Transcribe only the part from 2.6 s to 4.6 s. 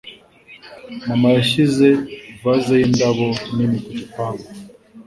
y’indabo nini ku gipangu.